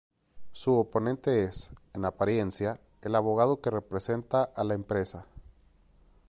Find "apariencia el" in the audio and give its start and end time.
2.05-3.13